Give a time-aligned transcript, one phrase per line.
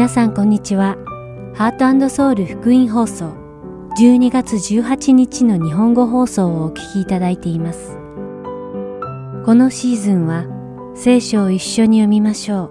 [0.00, 0.96] 皆さんこんにちは。
[1.54, 3.34] ハートソウル福音放送
[3.98, 7.98] 12月18日の日本語放送をお聞きいただいています。
[9.44, 10.46] このシーズンは
[10.94, 12.70] 聖書を一緒に読みましょ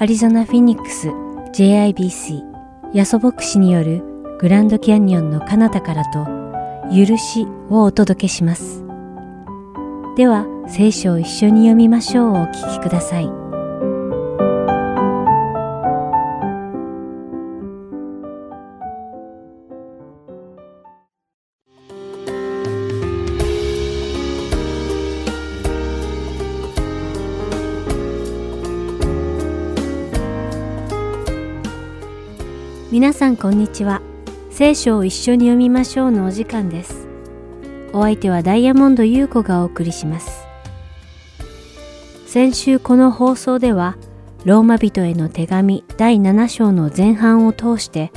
[0.00, 1.10] アリゾナ・フィニックス
[1.54, 2.40] JIBC
[2.92, 4.02] ヤソ牧師による
[4.40, 6.26] グランドキャニオンの彼方からと
[6.90, 8.84] 許しをお届けします。
[10.16, 13.41] では聖書を一緒に読みましょうをお聞きください。
[33.02, 34.00] 皆さんこんにちは。
[34.48, 37.08] 聖書を一緒に読みましょうのお時間です。
[37.92, 40.46] お相手はダイヤモンド優子がお送りします。
[42.26, 43.96] 先週この放送では、
[44.44, 48.12] ローマ人への手紙第7章の前半を通して、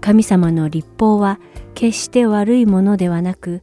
[0.00, 1.38] 神様の立法は
[1.74, 3.62] 決して悪いものではなく、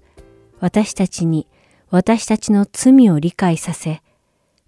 [0.62, 1.50] 私たちに
[1.90, 4.02] 私たちの罪を理解させ、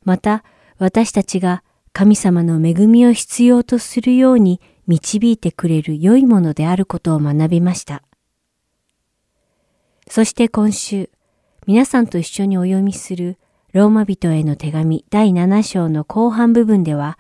[0.03, 0.43] また
[0.79, 8.03] 私たちが神様の恵みを必要とするように導いてくれる良いものであることを学びました。
[10.07, 11.09] そして今週、
[11.65, 13.37] 皆さんと一緒にお読みする
[13.73, 17.19] ローマ人への手紙第7章の後半部分では、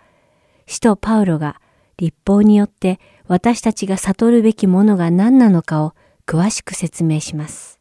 [0.65, 1.59] 使徒パウロが
[1.97, 5.93] 立法によって私たちが悟るべきものが何なのかを
[6.25, 7.79] 詳しく説明します。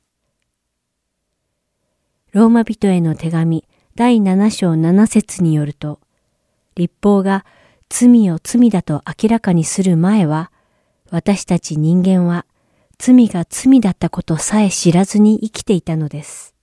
[2.32, 3.64] ローマ人への手紙
[3.94, 6.00] 第7章7節によると、
[6.74, 7.46] 立法が
[7.88, 10.50] 罪を罪だと明らかにする前は、
[11.10, 12.46] 私たち人間は
[12.98, 16.54] 罪が罪だったことさえ知らずに生きていたのです。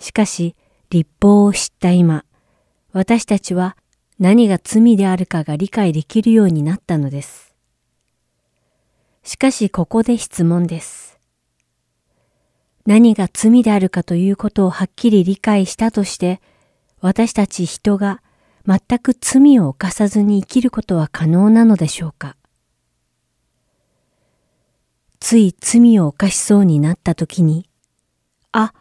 [0.00, 0.54] しかし、
[0.90, 2.24] 立法を知った今、
[2.92, 3.76] 私たちは
[4.18, 7.54] 何が罪であるかが理解できるようになったのです。
[9.22, 11.18] しかしここで質問です。
[12.86, 16.40] 何が罪であるかということをはっきり理解したとして、
[17.00, 18.22] 私たち人が
[18.68, 22.36] 全く罪を犯さずに生きることは可能なのでしょうか？
[25.20, 27.66] つい罪を犯しそうになった時に、
[28.52, 28.74] あ、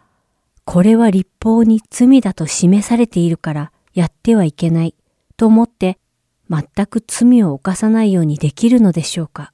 [0.65, 4.93] これは立法に罪だと示されているからやってはいけない
[5.37, 5.97] と思って
[6.49, 9.53] 全く罪を犯さないようにできるのでしょうか？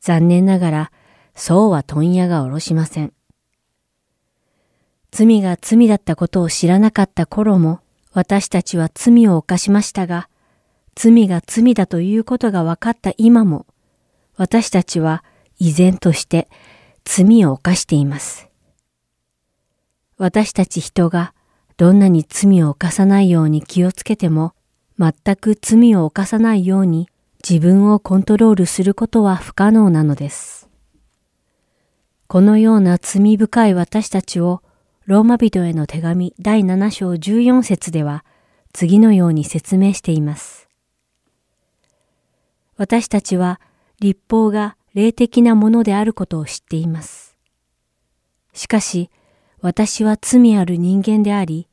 [0.00, 0.92] 残念ながら
[1.34, 3.12] そうは問屋が下ろしません。
[5.10, 7.80] 罪が罪だったことを知らなかった頃も
[8.18, 10.28] 私たちは罪を犯しましたが、
[10.96, 13.64] 罪が罪だということが分かった今も、
[14.36, 15.22] 私たちは
[15.60, 16.48] 依然として
[17.04, 18.48] 罪を犯しています。
[20.16, 21.32] 私たち人が
[21.76, 24.52] どんなに罪を犯さないように気をつけても、
[24.98, 27.08] 全く罪を犯さないように
[27.48, 30.68] 自分をコントロールすることは不可能なのです。
[32.26, 34.64] このような罪深い私たちを
[35.08, 38.26] ローマ人への手紙第7章14節では
[38.74, 40.68] 次のように説明しています。
[42.76, 43.58] 私たちは
[44.00, 47.38] 立法が霊的なものであることを知っています。
[48.52, 49.08] しかし
[49.62, 51.68] 私は罪ある人間であり、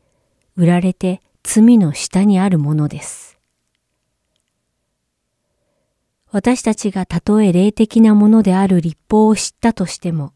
[0.56, 3.38] 売られて罪の下にあるものです。
[6.32, 10.32] 私たちがたとえ霊的なものである立法を知ったとしても、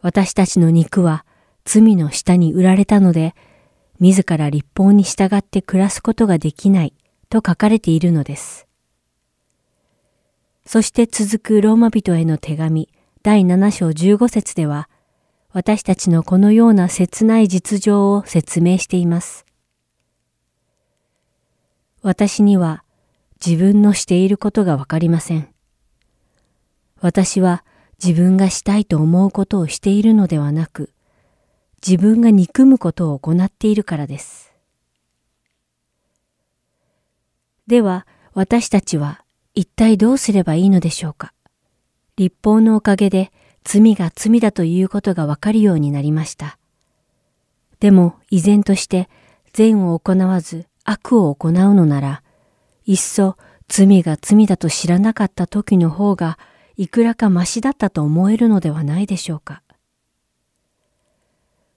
[0.00, 1.24] 私たちの肉は
[1.64, 3.34] 罪の下に売られたので、
[4.00, 6.94] 自ら立法に従って暮らすことができない
[7.28, 8.66] と書かれているのです。
[10.66, 12.88] そして続くローマ人への手紙
[13.22, 14.88] 第7章15節では、
[15.52, 19.44] 私たちのこのような切ない実情を説明しています。
[22.00, 22.82] 私には
[23.44, 25.48] 自分のしていることがわかりません。
[27.00, 27.64] 私は
[28.02, 30.90] 自分がしたいと思うことをしているのではなく、
[31.86, 34.52] 自分が憎むことを行っているからです。
[37.66, 39.24] では、私たちは
[39.54, 41.32] 一体どうすればいいのでしょうか？
[42.16, 43.32] 立法のおかげで
[43.64, 46.58] 罪が罪だということがわかるようになりました。
[47.80, 49.08] でも依然として
[49.52, 52.22] 善を行わず悪を行うのなら、
[52.86, 53.36] いっそ
[53.68, 56.38] 罪が罪だと知らなかった時の方が
[56.76, 59.62] いくらかましだったと思えるのではないでしょうか。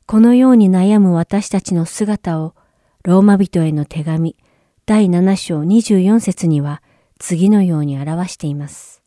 [0.07, 2.53] このように悩む私たちの姿を
[3.03, 4.35] ローマ人への手紙
[4.85, 6.83] 第7章24節には
[7.17, 9.01] 次のように表しています。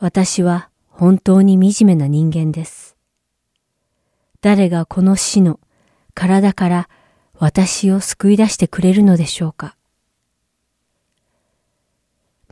[0.00, 2.96] 私は本当に惨めな人間です。
[4.40, 5.60] 誰がこの死の
[6.14, 6.88] 体から
[7.34, 9.76] 私を救い出してくれるのでしょうか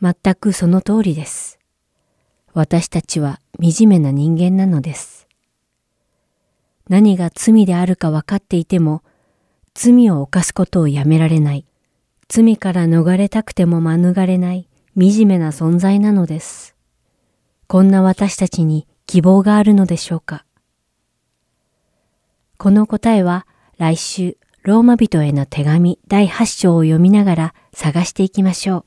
[0.00, 1.58] 全くその通りです。
[2.52, 5.19] 私たちは惨めな人間なのです。
[6.90, 9.02] 何が罪であるか分かっていても、
[9.74, 11.64] 罪を犯すことをやめられない。
[12.28, 16.74] 罪から逃れたくても免れない惨めな存在なのです。
[17.68, 20.44] こんな私たちに希望があるのでしょうか
[22.56, 23.46] この答えは
[23.78, 28.84] 来週ローマ人への手紙第8章を読みながら探していきましょう。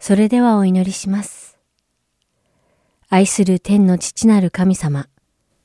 [0.00, 1.58] それではお祈りします。
[3.08, 5.08] 愛する天の父なる神様、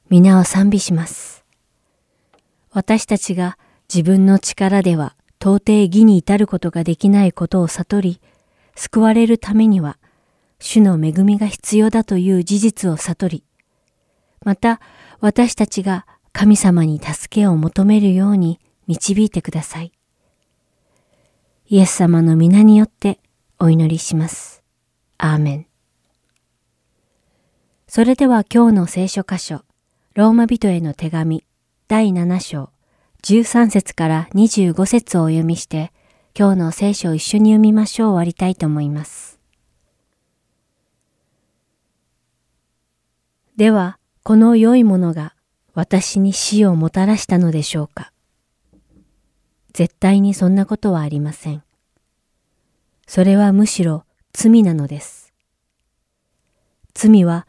[0.09, 1.44] 皆を賛美します。
[2.71, 3.57] 私たちが
[3.94, 8.21] 自分の力では到底義に至ることができないことを悟り、
[8.75, 9.98] 救われるためには、
[10.59, 13.44] 主の恵みが必要だという事実を悟り、
[14.44, 14.80] また
[15.19, 19.92] 私たちが神様に助けを求めるように導いてください。
[21.68, 23.19] イエス様の皆によって
[23.59, 24.63] お祈りします。
[25.18, 25.68] アーメン。
[27.88, 29.63] それでは今日の聖書箇所、
[30.18, 31.44] ローマ人への手紙
[31.88, 32.72] 第7章
[33.22, 35.94] 13節から25節をお読みして、
[36.36, 39.40] 今日の聖書を一緒に読みましょう終わりたいと思います。
[43.58, 45.36] では、この良いものが
[45.75, 48.12] 私に死をもたらしたのでしょうか
[49.74, 51.62] 絶対にそんなことはありません。
[53.06, 54.04] それはむしろ
[54.34, 55.31] 罪なのです。
[56.96, 57.46] 罪は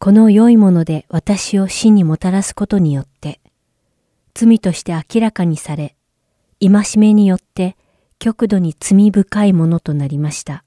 [0.00, 3.40] この良いもので私を死にもたらすことによって、
[4.32, 5.96] 罪として明らかにされ、
[6.60, 7.76] 戒めによって
[8.20, 10.64] 極度に罪深いものとなりました。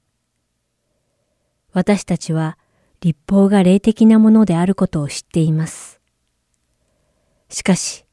[1.72, 2.58] 私たちは
[3.00, 5.98] 立法が霊的なものであることを知っています。
[7.48, 8.04] しかし、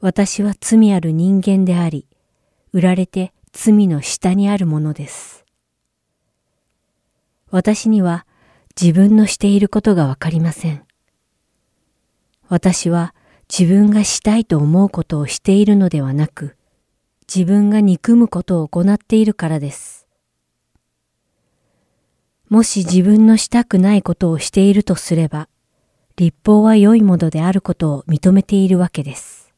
[0.00, 2.06] 私は罪ある人間であり、
[2.72, 5.46] 売られて罪の下にあるものです。
[7.50, 8.26] 私には
[8.80, 10.86] 自分のしていることがわかりません。
[12.48, 13.14] 私は
[13.46, 16.56] 自分がしたいと思うことをしているのではなく、
[17.32, 20.06] 自分が憎むことを行っているからです。
[22.48, 25.50] もし自分のしたくないことをしているとすれば、
[26.16, 29.52] 立法は良いものであることを認めているわけです。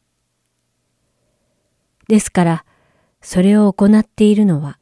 [2.08, 2.64] ですから、
[3.20, 4.80] それを行っているのは、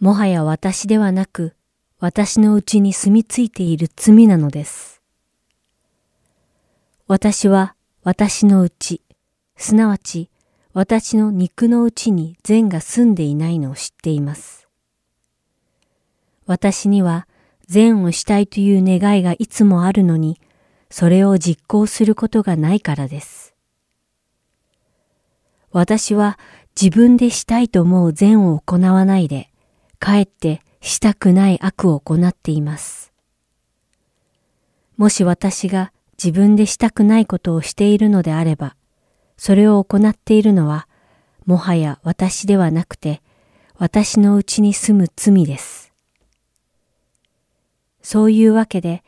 [0.00, 1.54] もはや私ではなく、
[2.02, 5.00] 私のうちに住み着いている罪なのです。
[7.06, 9.02] 私は私のうち、
[9.56, 10.28] すなわち
[10.72, 14.66] 私の肉のうちに善が住んでいないのを知っています。
[16.44, 17.28] 私には
[17.68, 20.40] 善をしたいという願いがいつもあるのに、
[20.90, 23.54] それを実行することがないからです。
[25.70, 26.36] 私は
[26.74, 29.50] 自分でしたいと思う善を行わないで、
[30.00, 33.12] かえってしたくない悪を行っています。
[34.96, 35.92] もし私が
[36.22, 38.76] 自分でしたくないことをしているのであれば、
[39.36, 40.88] それを行っているのは、
[41.46, 43.22] もはや私ではなくて、
[43.76, 45.92] 私のうちに住む罪です。
[48.02, 49.02] そういうわけで、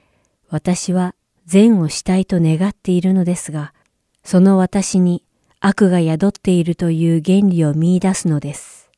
[0.49, 3.75] 私は善をしたいと願っているのですが、
[4.23, 5.25] その私に
[5.61, 8.91] 悪が宿っているという原理を見出すのです。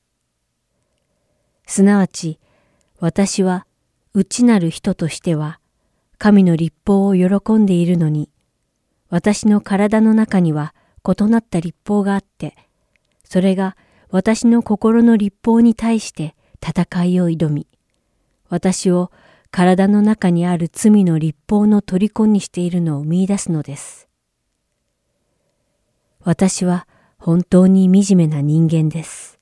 [1.66, 2.38] すなわち、
[2.98, 3.66] 私は
[4.14, 5.60] 内なる人としては、
[6.18, 8.30] 神の立法を喜んでいるのに、
[9.10, 10.74] 私の体の中には
[11.06, 12.56] 異なった立法があって、
[13.24, 13.76] それが
[14.10, 16.34] 私の心の立法に対して
[16.66, 17.66] 戦いを挑み、
[18.48, 19.10] 私を
[19.50, 24.08] 体の中にある罪の立法の虜にしているのを見出すのです。
[26.20, 26.88] 私は
[27.18, 29.38] 本当に惨めな人間です。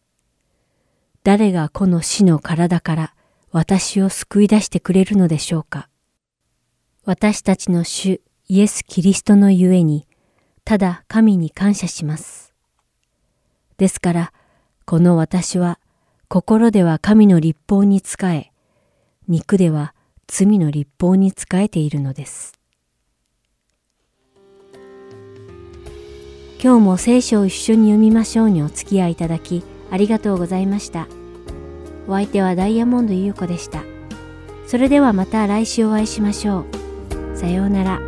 [1.23, 3.15] 誰がこの死の体から
[3.55, 5.89] 私を救い出してくれるのでしょうか。
[7.05, 10.09] 私たちの主イエス・キリストのゆえに、
[10.65, 12.53] ただ神に感謝します。
[13.77, 14.33] ですから、
[14.87, 15.79] この私は
[16.27, 18.51] 心では神の立法に仕え、
[19.29, 19.95] 肉では
[20.27, 22.55] 罪の立法に仕えているのです。
[26.61, 31.07] 今日も聖書を一緒に読みましょうにお付き合いいただきありがとうございました。
[32.07, 33.83] お相手はダイヤモンド優子でした。
[34.67, 36.65] それではまた来週お会いしましょ
[37.33, 37.37] う。
[37.37, 38.01] さようなら。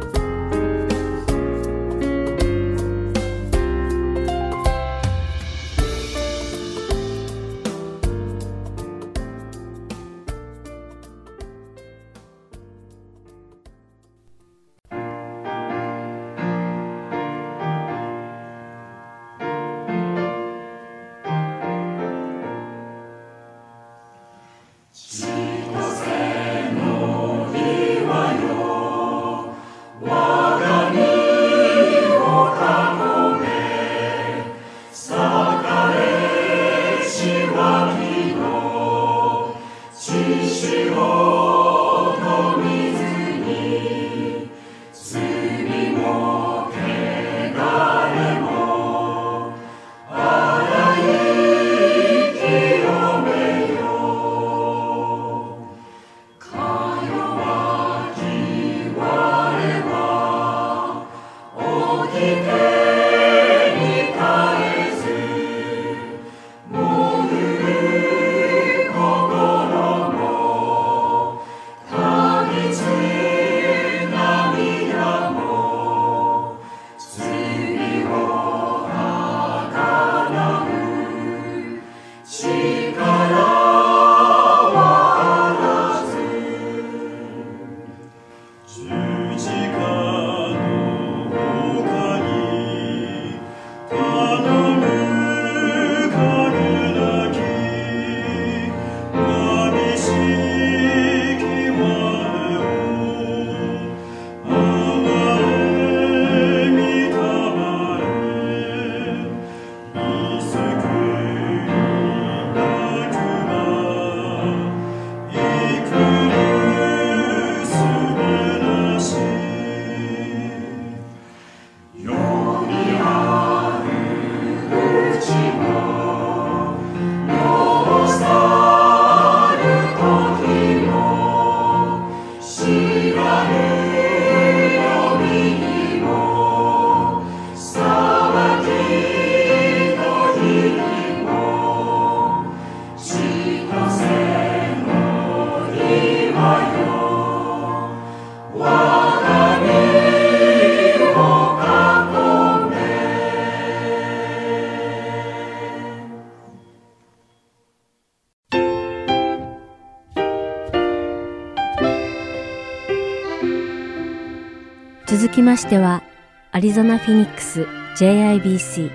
[165.07, 166.03] 続きましては、
[166.51, 168.91] アリゾナ・フィニックス JIBC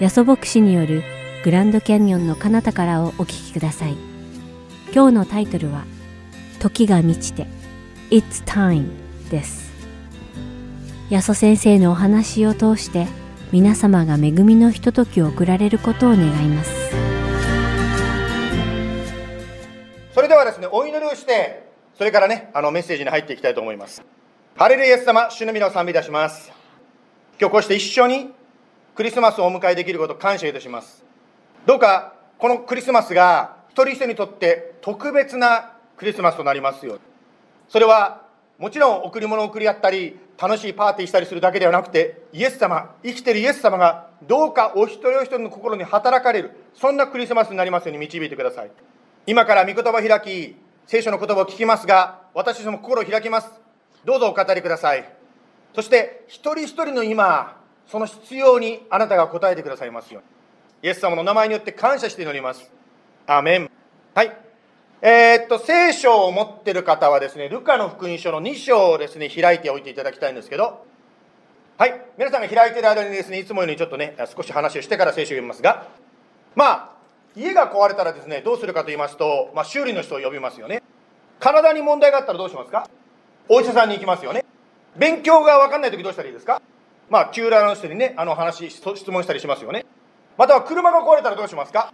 [0.00, 1.04] ヤソ牧師による
[1.44, 3.96] グランドキャニオンの彼方からをお聞きください。
[4.92, 5.84] 今日のタイトルは、
[6.58, 7.46] 時が満ちて
[8.10, 8.88] It's Time
[9.30, 9.72] です。
[11.10, 13.06] ヤソ先生のお話を通して
[13.52, 16.90] 皆様が恵みのひとときを送られることを願います。
[20.12, 24.02] それではですね、お祈りをして、それからね、あのメッセージに入っていきたいと思います。
[24.56, 26.52] ハレルヤス様、主の皆を賛美いたします。
[27.40, 28.32] 今日こうして一緒に
[28.94, 31.04] クリスマスをお迎えできること感謝いたします。
[31.66, 37.00] どうか、このクリスマスが一人一人にとって特別なクリスマスとなりますよう
[37.68, 38.22] それは
[38.58, 48.70] もちろん贈り物を贈り合ったり楽しいパーティーしたりするだけではなくてイエス様生きてるイエス様がどうかお一人お一人の心に働かれるそんなクリスマスになりますように導いてください
[49.26, 50.56] 今から御言葉を開き
[50.86, 53.61] 聖書の言葉を聞きますが私たちも心を開きます
[54.04, 55.08] どうぞお語りください
[55.74, 60.32] そして一人一人の今その必要にあなたが答えてくださいますように
[60.82, 62.68] イエス様の名前によって感謝して祈ります。
[63.28, 63.70] アメン。
[64.14, 64.36] はい。
[65.00, 70.84] えー、っと、聖書を持ってる方はですね、ルカの福音書の2章をですね、開いておいていただきたいんですけど、
[71.78, 72.04] はい。
[72.18, 75.86] 皆さんが開いている間にですね、いつもよりちょっとね、少し話をしてから聖書を読みますが、
[76.56, 76.90] まあ、
[77.36, 80.82] 家が壊れたらですね、どうするかと言いますと、まあ、修理の人を呼びますよね。
[81.38, 82.88] 体に問題があったらどうしますか？
[83.48, 84.44] お医者さんに行きますよね。
[84.96, 86.60] 勉強が分かんないときどうしたらいいですか？
[87.10, 89.84] まあ、チューラーの人にね、あの話、質問したりしますよね。
[90.38, 91.92] または車が壊れたらどうしますか？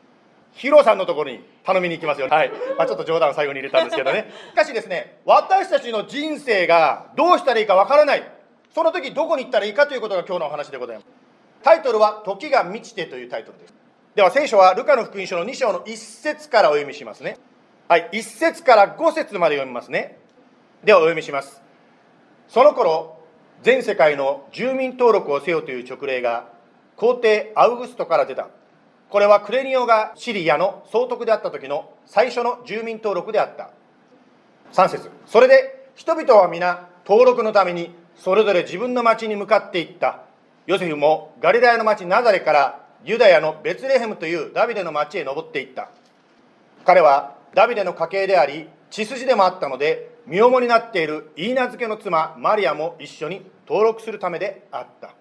[0.53, 4.31] ヒロさんのところに頼みに行きますよ、はい、まあ、ちょっと冗談を最後に入れたんですけどね。
[4.53, 8.23] しかしですね私たちの人生がどうしたらいいかわからない。
[8.75, 11.07] その時どこに行ったらいいかということが今日のお話でございます。
[11.63, 13.75] タイトルは「時が満ちて」というタイトルです。
[14.15, 17.37] では聖書はルカの福音書の2章の1節からお読みしますね。
[17.89, 20.18] はい1節から5節まで読みますね
[20.85, 21.61] ではお読みします。
[22.49, 23.19] その頃
[23.63, 26.53] 全世界の住民登録をせよという勅令が
[26.97, 28.49] 皇帝アウグストから出た。
[29.11, 33.71] これはクレニオがシリアの総督であった時の最初の住民登録であった。
[34.73, 35.11] 3節。
[35.27, 40.21] それで人々は皆登録のためにそれぞれ自分の町に向かっていった。
[40.67, 45.89] ヨセフもガリラヤの町ナザレからユダヤのベツレヘムというダビデの町へ登っていった。
[46.85, 55.15] 彼はダビデの家系であり血筋でもあったので身重になっているイーナ漬けの妻マリアも一緒に登録するためであった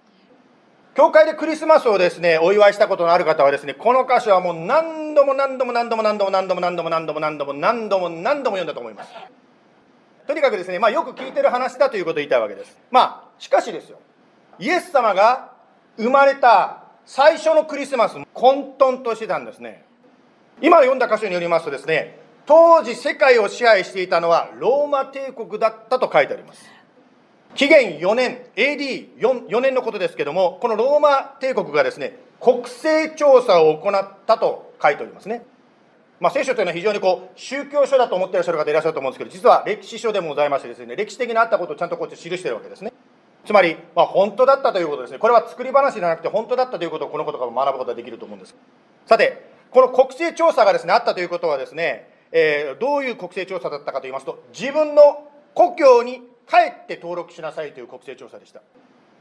[0.95, 9.11] 教会でクリスマスをですね、お祝いしたことのある方はですね、この箇所はもう何度も何度も何度も何度も何度も何度も何度も何度も何度も何度も読んだと思います。
[10.25, 12.75] とにかくですね、まあよく聞いてる話だということを言いたいわけです。
[12.89, 13.99] まあ、しかしですよ、
[14.57, 15.51] イエス様が
[15.97, 19.85] 生まれた最初のクリスマス、混沌としてたんですね。
[20.63, 26.65] 今読んだ箇所によりますとですね、当時世界を支配していたのはローマ帝国だったと書いてあります。
[27.55, 35.43] 紀元4年 AD4 4年のことですけどもこのローマ帝国がですね国勢調査を行ったと書いておりますね。
[36.19, 42.93] まあ、聖書というのは非常にこう宗教書だと思っていらっしゃる方いらっしゃると思うんですけど実は歴史書でもございましてですね歴史的にあったことをちゃんとこうやって記してるわけですね。
[43.45, 45.19] つまり、まあ、本当だったということですね。
[45.19, 48.55] これは作り話じゃなくて本当だったということをこのことから学ぶことができると思うんです。
[49.05, 58.61] さてこの国勢調査がですねあったということはですね、えー、どういう国勢調査だったかと言いますと自分の故郷に帰って登録しなさいという国勢調査でした。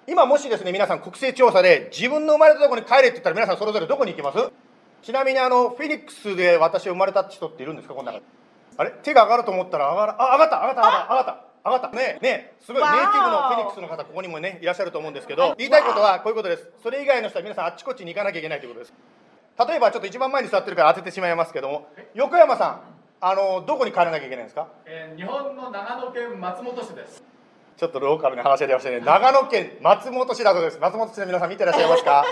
[0.06, 4.38] 今もしですね皆さん国勢調査で自分の生まれたところに帰れって言ったら皆さんそれぞれどこに行きます？
[5.02, 7.94] ちなみにあのフェニックスで私生まれたって人っているんですか？
[7.94, 8.24] この中で
[8.76, 8.92] あれ？
[9.02, 11.96] 手が上がると思ったら上がらあ上がった上がった上がった上がった上がった。
[11.96, 12.82] ねねすごい。
[12.82, 16.70] ネイティブのフェニックスの方ここにもねいらっしゃると思うんですけど言いたいことはこういうことです。
[16.82, 18.94] それ以外の人は皆さんあっちこっちに行かなきゃいけないということです。
[19.68, 22.80] 例えばちょっと一番前に座ってるから当ててしまいますけども横山さん
[23.20, 27.22] あのどこに帰らなきゃいけないんですか、えー、日本の長野県松本市です。
[27.76, 29.00] ちょっとローカルな話が出ましたね。
[29.00, 30.78] 長野県松本市だとです。
[30.78, 32.24] 松本市の皆さん見てらっしゃいますか？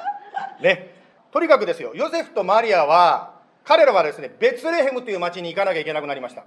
[0.60, 0.94] ね。
[1.32, 1.92] とにかくですよ。
[1.94, 3.32] ヨセフとマリアは
[3.64, 6.44] 彼らはですねベツレヘムという町に行かなきゃいけなくなりました。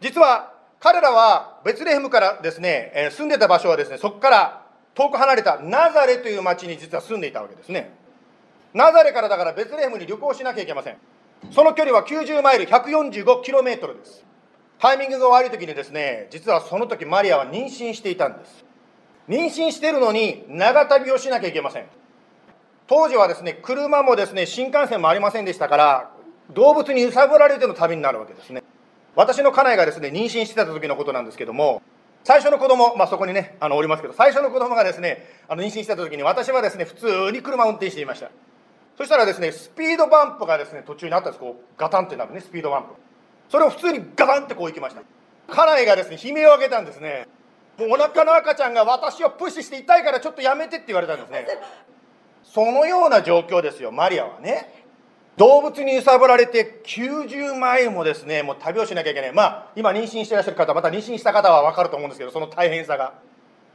[0.00, 4.62] 実は彼らはベツレヘムからですね、え住んでた場所はですねそこから
[4.94, 7.92] 遠く離れたナザレという町に実は住んでいたわけですね。
[8.72, 10.96] ナザレからだからベツレヘムに旅行しなきゃいけません
[11.50, 14.24] その距離は90マイル 145km です。
[14.78, 18.64] タイミングが悪い時にですね実はその時マリアは妊娠していたんです。
[19.28, 21.86] 妊娠してるのに長旅をしなきゃいけません。
[22.86, 26.10] 当時はですね車もですね新幹線もありませんでしたから
[26.54, 28.62] 動物に揺さぶられての旅になるわけですね。
[29.16, 31.82] 私の家内がですね妊娠してた時のことなんですけども
[32.22, 38.30] 最初の子供、まあ、そこにねあのおりますけど最初の子供がですねあの妊娠してた時に私はですね普通に車を運転していました。
[39.00, 41.40] そしたらですねスピードバンプがですね途中にあったんです。
[41.40, 42.88] こうガタンってなるねスピードバンプ。
[43.48, 45.00] それを普通にガタンってこう行きました。
[45.48, 47.26] 家内がですね悲鳴を上げたんですね。
[47.78, 51.46] もうお腹の赤ちゃんが私をプッシュして痛いからちょっとやめてって言われたんですね。
[52.44, 54.84] そのような状況ですよマリアはね。
[55.38, 59.32] 動物に揺さぶられて90マイルもですねもう旅をしなきゃいけない。
[59.32, 63.14] まあ今妊娠してらっしゃる方また妊娠した方は分かると思うんですけどその大変さが。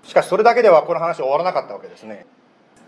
[0.03, 2.27] しかしそれだけではこの話は終わらなかったわけですね。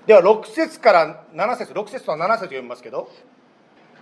[0.08, 3.12] では6節から7節6節と7節読みますけど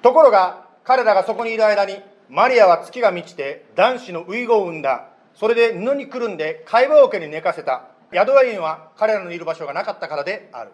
[0.01, 1.97] ところが彼らがそこにいる間に
[2.29, 5.09] マリアは月が満ちて男子の遺語を産んだ。
[5.35, 7.87] それで布にくるんで会話桶に寝かせた。
[8.13, 10.71] 宿屋には彼らのいる場所がなかったからである。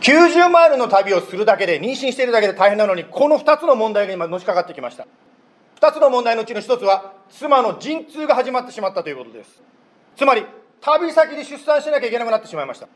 [0.00, 5.06] 90マイルの旅をするだけで妊娠しているだけで大変なのにこの2つの問題が今のしかかってきました。
[5.80, 9.62] 2つの問題のうちの1つは妻の陣痛が始まってしまったということです。
[10.16, 10.44] つまり
[10.80, 12.88] 旅先で出産しなきゃいけなくなってしまいました。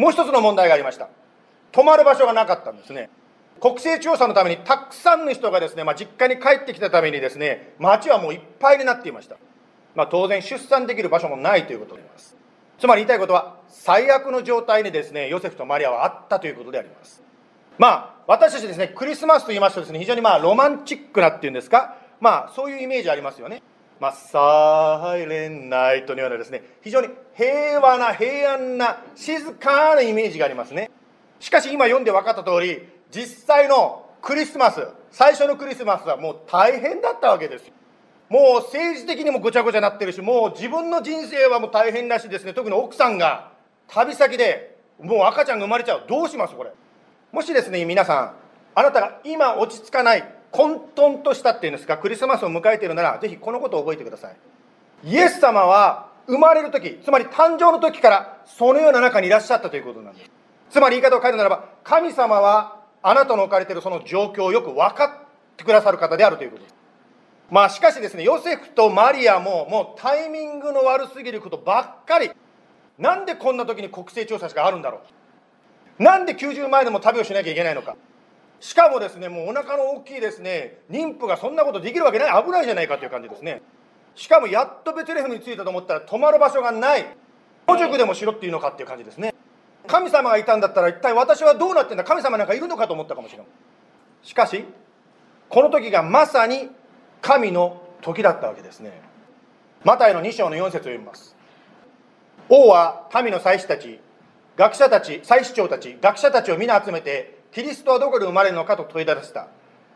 [0.00, 1.10] もう一つの問題がありました。
[1.72, 3.10] 泊まる場所がなかったんですね。
[3.60, 9.36] 国勢調査のためにたくさんの人がですね、まあ、実家に帰ってきたためにですね町はもういっぱいになっていました、
[9.94, 12.34] まあ、当然出産できる場所もないということであります。
[12.78, 17.22] つまり言いたいことは最悪の状態にですねヨセフとマリアはあったということであります。
[17.76, 21.98] まあ私たちですねクリスマスと言いますとですね非常にまあロマンチックなっていうんですか。
[22.20, 23.62] まあそういうイメージありますよね。
[24.00, 30.90] まあ、サイレンナイトのようなですね非常に平和な平安な静かなイメージがありますね。
[31.38, 37.70] しかし今読んで分かった通り実際のクリスマス最初のクリスマスはもう大変だったわけです
[38.28, 42.54] もう政治的にもごちゃごちゃなってるしもう自分の人生はもう大変だしですね。
[42.54, 43.52] 特に奥さんが
[43.88, 46.04] 旅先でもう赤ちゃんが生まれちゃう。
[46.08, 46.70] どうしますこれ。
[47.32, 48.34] もしですね皆さん
[48.74, 54.36] あなたが今落ち着かない混沌としたっていうんですかクリスマスを迎えているならぜひこのことを覚えてください。
[55.04, 60.30] イエス様は生まれる時つまり誕生の時からそのような中にいらっしゃったということなんです。
[60.70, 66.62] つまり言い方を変えるならば神様はあなたの置かれているその状況をよく分かってくださる方であるということ。
[66.62, 66.74] です
[67.50, 72.30] まあしかしですねヨセフとマリアももうタイミングの悪すぎることばっかり。
[72.98, 75.00] なんでこんな時に国勢調査しかあるんだろ
[75.98, 76.02] う。
[76.02, 77.96] なんで90前でも旅をしなきゃいけないのか。
[78.60, 83.62] しかもですねもうお腹の大きいですね妊婦がそんなことできるわけない危ないじゃないかという感じですね。
[84.14, 87.06] しかもやっとベツレヘムに着いたと思ったら泊まる場所がない。
[87.68, 89.34] 野宿でもしろっていうのかっていう感じですね。
[89.86, 92.04] 神様がいたんだったら一体私はどうなってんだ？
[92.04, 93.46] 神様なんかいるのかと思ったかもしれない
[94.22, 94.64] しかし
[95.48, 96.68] この時がまさに
[97.22, 99.00] 神の時だったわけですね。
[99.84, 101.34] マタイの2章の4節を読みます。
[102.48, 104.00] 王は民の祭司たち
[104.56, 109.48] 学者たち祭司長たち学者たちを皆集めてキリストはどこで生まれるのかと問いただした。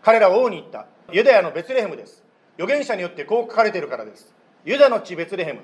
[0.02, 0.86] 彼らは王に言った。
[1.12, 2.22] ユダヤのベツレヘムです。
[2.58, 4.32] 預言者によってこう書かれているからです。
[4.64, 5.60] ユダの地ベツレヘム。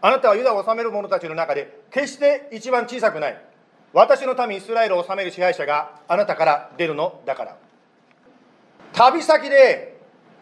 [0.00, 3.40] あなたはユダを治める者たちの中で決して一番小さくない。
[3.92, 7.56] 私の民イスラエルを治める支配者があなたから出るのだから。
[8.92, 9.96] 旅先で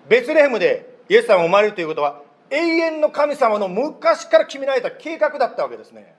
[0.08, 6.14] ベツレヘムでイエス様が生まれるということは永遠の神様の昔から決められた計画だったわけですね。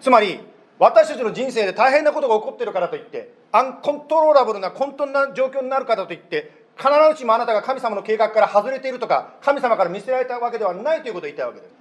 [0.00, 0.40] つまり
[0.78, 11.74] 私たちの人生で大変なことが起こっているからといってアンコントローラブルな混沌な状況になるからといって必ずしもあなたが神様の計画から外れているとか神様から見せられたわけではないということを言いたいわけです。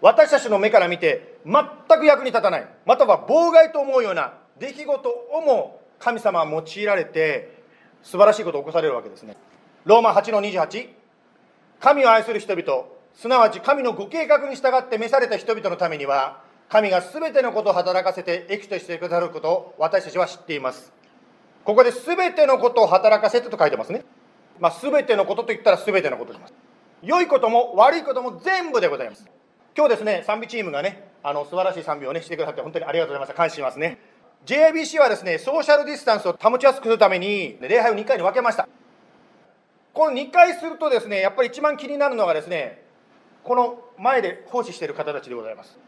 [0.00, 1.54] 私たちの目から見て全
[1.98, 7.62] く役に立たないまたは妨害と思うような出来事をも神様は用いられて
[8.02, 9.36] 素晴らしいことを起こされるわけですね。
[9.84, 10.88] ローマ8の28
[11.80, 12.84] 神を愛する人々
[13.14, 16.41] すなわち神のご計画に従って召された人々のためには
[16.72, 20.90] 神が全てのことを働かせて益としてくださることを私たちは知っています。
[21.64, 24.06] ここで全てのことを働かせてと書いてますね、
[24.58, 26.54] まあ、全てのことと言ったら全てのことです。
[27.02, 29.26] 良いことも悪いことも全部でございます。
[29.76, 33.34] 今日ですね賛美チームがねあの素晴らしい賛美をねしてくださって本当にありがとうございました。
[33.34, 33.98] 感謝しますね。
[34.46, 38.66] JBC はですねソーシャルディスタンスを保ちやすくするために礼拝を2回に分けました。
[39.92, 42.82] この2回するとですねやっぱり一番気になるのがですね
[43.44, 45.78] この前で奉仕している方たちでございます。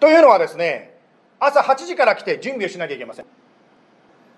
[0.00, 0.96] というのはですね
[1.38, 3.26] 朝8時から来て準備をしなきゃいけません。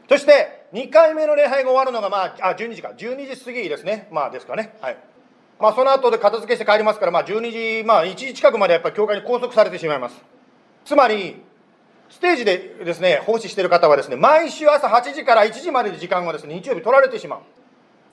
[0.08, 2.92] そして2回目の礼拝が終わるのが、まあ、あ12時か。
[2.96, 4.08] 12時過ぎですね。
[4.10, 4.74] まあですかね。
[4.80, 4.96] はい。
[5.60, 10.16] まあその後で片付けして帰りますから、まあ、12時まあ1時近くまでやっぱり教会に拘束されてしまいます。
[10.84, 11.42] つまり
[12.08, 17.40] ステージでですね奉仕している方はですね毎週朝8時から1時までの時間をですね日曜日取られてしまう。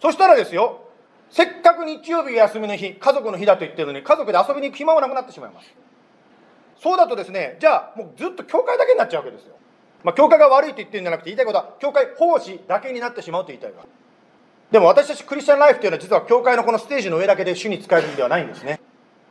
[0.02, 0.82] そしたらですよ
[1.30, 5.85] せっかく日曜日が休みの日家族の日だと言ってるのに家族で遊びに行く暇もなくなってしまいます。
[6.82, 9.56] そうだとですねじゃあもうずっと教会だけになっちゃうわけですよ。
[10.04, 13.86] まあ教会が悪いと言ってるんじゃなくて言いたいことは教会奉仕だけになってしまうと言いたいわ
[14.72, 18.80] でも私たちクリスチャンライフというのは実は教会のこのステージの上だけで主に使えるんではないんですね。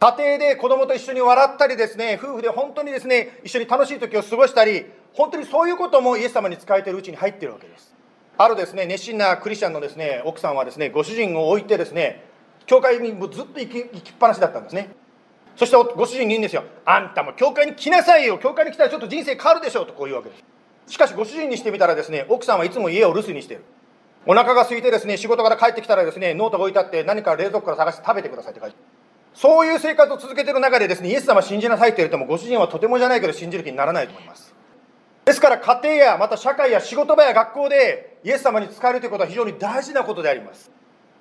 [0.01, 7.95] 家庭で子供と一緒に笑ったりですね夫婦で本当にですね一緒に楽しい時を過ごしたり本当にそういうこともイエス様に使えているうちに入っているわけです。
[8.37, 12.25] あるですね熱心なクリスチャンのですね奥さんはですねご主人を置いてですね
[12.67, 14.91] 教会にずっと行き行きっぱなしだったんですね。
[15.57, 16.65] そしてご主人に言うんですよ。
[16.85, 18.39] あんたも教会に来なさいよ。
[18.39, 20.45] 教会に来たらちょっと人生変わるでしょうとこういうわけです。
[20.95, 23.65] しかしご主人にしてみたらですね、奥さんはいつも家を留守にしている。
[24.27, 28.77] お腹が空いてですね、仕事から帰ってきたらですね、ノートが置いてあって何か冷蔵庫から探して食べてくださいって書いて
[29.35, 34.55] そういう生活を続けている中でですね、イエス様信じなさいって言っても、ご主人はとてもじゃないけど信じる気にならないと思います。
[35.25, 40.71] ですから家庭やまた社会や仕事場や学校でイエス様に仕えるということは非常に大事なことであります。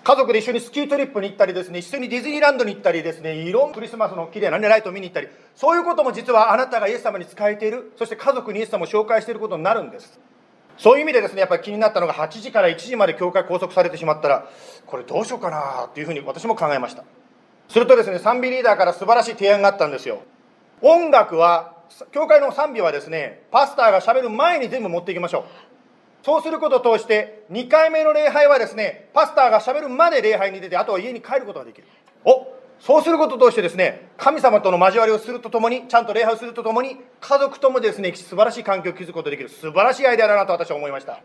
[0.03, 10.19] 家族で一緒に ski trip に行ったりですね、一緒にディズニーランドに行ったりですね、いろんなクリスマスの綺麗な、ね、ライトを見に行ったり、そういうことも実はあなたがイエス様に使えている、そして家族にイエス様を紹介していることになるんです。
[10.77, 14.49] そういう意味でですね、やっぱり気になったのが8時から1時まで教会拘束されてしまったら、
[14.87, 17.05] これどうしようかなというふうに私も考えました。
[17.69, 20.21] するとですね、賛美リーダーから素晴らしい提案があったんですよ。
[20.81, 21.75] 音楽は、
[22.11, 25.72] 教会の賛美はですね、パスターがしゃべる前に全部持っていきましょう。
[26.23, 31.88] そうすることを通して、2回目の礼拝はですね、パスターがしゃべるまで礼拝に出て、あとは家に帰ることができる。
[32.23, 32.47] お
[32.79, 41.21] そうすることを通してですね、神様との交わりをするとともに、ちゃんと礼拝をするとともに、家族ともですね、素晴らしい環境を築くことができる、素晴らしいアイデアだなと私は思いました。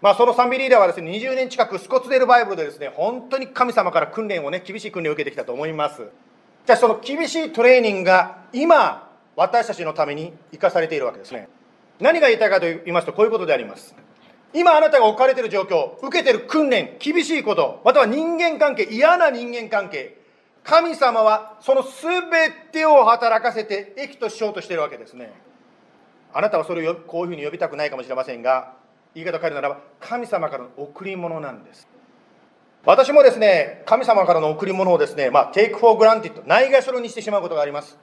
[0.00, 6.02] まあ、その賛美リーダーはですね、20年近くスコッツデールバイブルでですね、本当に神様から訓練をね、厳しい訓練を受けてきたと思います。
[6.66, 11.48] じゃあその厳しいトレーニングが今、私たちのために生かされているわけですね。
[11.98, 13.94] 何が言いたいかと言いますと、こういうことであります。
[14.56, 20.16] 今あなたが置かれている状況、受けている訓練、厳しいこと、または人間関係、嫌な人間関係、
[20.64, 22.22] 神様はその全
[22.72, 25.30] てを働かせて益としようとしているわけですね。
[26.32, 28.72] あなたはそれをこういうふうに呼びたくないかもしれませんが、
[29.14, 31.86] 言い方を変えるならば、神様からの贈り物なんです。
[32.86, 37.98] 私もですね、神様からの贈り物をですね、まあ、take for granted、ないがしろにしてしまうことがあります。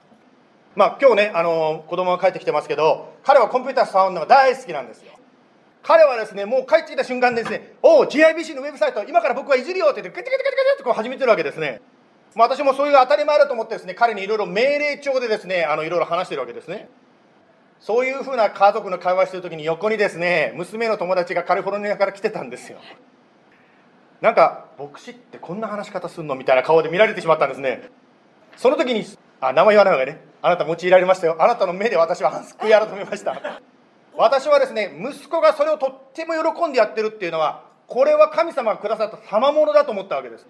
[0.76, 5.14] まあ、今日ね、あの子供が帰ってきてますけど、彼はコンピューター触るのが大好きなんですよ。
[5.84, 11.82] 彼はですね、もう帰ってきた瞬間ですね、おお、GIBC のウェブサイト、今から僕はいじるよって言って、カチカチカチカチってこう始めてるわけですね。
[12.34, 16.88] まあ、私もそういう当たり前だと思ってですね、彼にいろいろ命令帳でですね、あのいろいろ話してるわけですね。
[17.80, 22.78] そういうふうな家族の会話してる時に横にですね、娘の友達がカリフォルニアから来てたんですよ。
[24.22, 27.90] なんか、牧師ってこんな話し方すんのみたいな顔で見られてしまったんですね。
[28.56, 29.04] その時に、
[29.40, 31.36] あ、名前言わない方がね、あなた用いられましたよ。
[31.38, 33.60] あなたの目で私は救い改めました。
[34.16, 40.46] 私はですね息子がそれをとっても喜んでやってるっていうのはこれは神様がくださった賜物だと思ったわけです。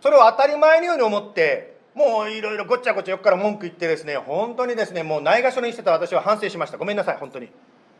[0.00, 6.78] それを当たり前のように思ってもういろいろごっちゃごちゃ横から文句言ってですね本当にですねもうないがしろにしてた私は反省しました。
[6.78, 7.48] ごめんなさい本当に。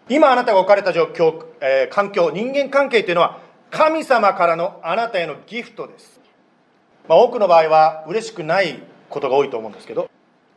[0.09, 6.18] 今あなたが置かれた状況、えー、環境人間関係というのは神様からのあなたへのギフトです、
[7.07, 10.09] まあ、多くの場合は嬉しくないことが多いと思うんですけど。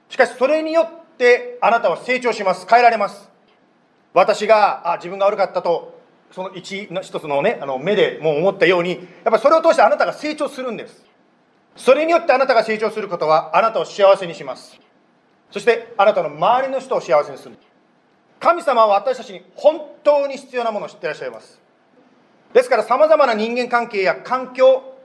[0.07, 2.67] しかしそれによってあなたは成長します。
[2.69, 3.30] 変えられます。
[4.13, 5.99] 私があ自分が悪かったと
[6.31, 11.05] その一一つのねあの目でもう思ったようにやっぱりそれを通してあなたが成長するんです。
[11.75, 14.79] それによってあなたが成長することはあなたを幸せにします。
[15.51, 17.57] そしてあなたの周りの人を幸せにする。
[18.39, 21.61] 神様は私たちに本当に必要なものを知ってらっしゃいます。
[22.53, 24.95] ですからさまざまな人間関係や環境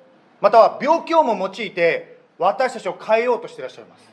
[0.41, 4.05] または病気をも用いて私たちを変えようとしていらっしゃいます。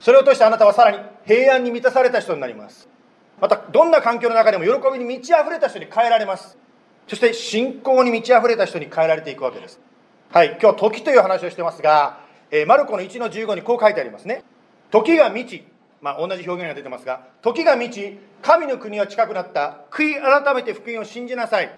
[0.00, 2.88] それを通してあなたはさらに平安に満たされた人になります。
[3.40, 6.58] またどんな環境の中でも喜びに満ち溢れた人に変えられます。
[7.06, 9.80] そして信仰に満ち溢れた人に変えられていくわけです。
[10.30, 12.20] はい今日は時という話をしてますが、
[12.50, 14.44] えー、マルコの1の15にこう書いてありますね。
[14.90, 15.64] 時が満ち
[16.00, 19.80] まあ、同じ表現が出てますが時が満ち神の国は近くなった。
[19.90, 21.76] 悔い改めて福音を信じなさい。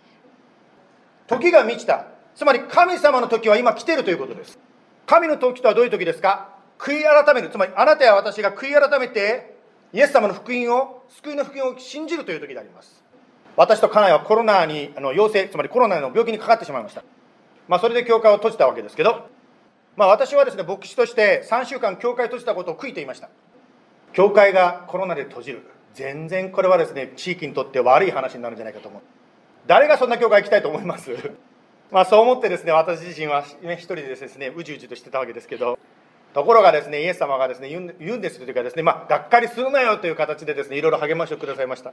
[1.26, 2.06] 時が満ちた。
[2.34, 4.58] つまり神様の時は今来てるということです。
[5.06, 6.50] 神の時とはどういう時ですか？
[6.78, 7.50] 悔い改める。
[7.50, 9.59] つまりあなたや私が悔い改めて
[9.92, 13.02] イエス様の福音を救いの福音を信じるという時であります。
[13.56, 17.02] 私と家内はコロナにあの陽性つまりコロナの病気にかかってしまいました。
[17.68, 19.28] まあそれで教会を閉じたわけですけど
[19.96, 23.28] まあ私はですね牧師として3週間教会閉じたことを悔いていました。
[24.12, 25.62] 教会がコロナで閉じる。
[25.94, 29.02] 全然これはですね地域にとって悪い話になるんじゃないかと思う。
[29.66, 31.10] 誰がそんな教会行きたいと思います？
[31.90, 35.76] まあそう思ってですね私自身は、ね、一人でですねうじうじとしてたわけですけど
[36.32, 41.92] ところがですねイエス様がですね言うんですというかですねまあがっかりするなよという形でですねいろいろ励ましをくださいました。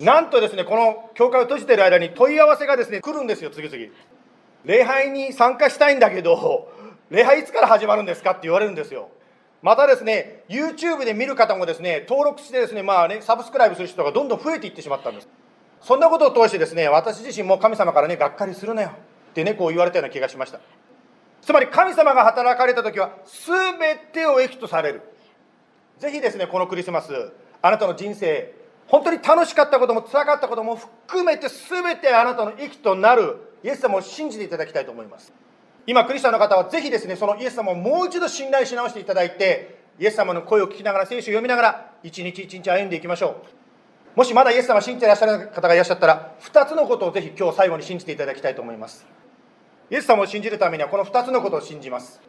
[0.00, 3.92] なんとですねこの教会を閉じている間に問い合わせがですね来るんですよ次々。
[4.64, 6.72] 礼拝に参加したいんだけど
[7.10, 9.10] 礼拝いつから始まるんですかって言われるんですよ。
[9.62, 15.28] またですね YouTube で見る方もですね登録してですねまあねサブスクライブする人がどんどん増えていってしまったんです。
[15.80, 20.60] そんなことを通してですね私自身も神様からねがっかりするなよってねこう言われたような気がしました。
[21.44, 23.12] つまり神様が働かれた時は
[23.46, 23.78] 全
[24.12, 25.02] てを益とされる。
[25.98, 28.52] ぜひですねこのクリスマスあなたの人生
[28.88, 35.32] 本当に楽しかったことも辛かったことも含めて全てあなたの益となるイエス様を信じていただきたいと思います。
[35.86, 43.42] 今クリスチャンの方はぜひですねそのイエス様をもう一度信頼し直していただいてイエス様の声を聞きながら聖書を読みながら一日一日歩んでいきましょ
[44.16, 44.18] う。
[44.18, 49.04] もしまだイエス様信じていらっしゃる方がいらっしゃったら2つのことをぜひ今日最後に信じていただきたいと思います。
[49.90, 52.20] イエス様を信じるためにはこの2つのことを信じます。